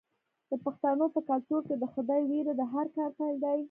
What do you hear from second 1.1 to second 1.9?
په کلتور کې د